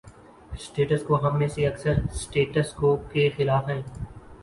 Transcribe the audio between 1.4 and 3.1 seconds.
سے اکثر 'سٹیٹس کو‘